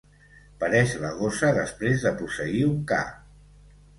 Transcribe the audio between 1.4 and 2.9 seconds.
després de posseir un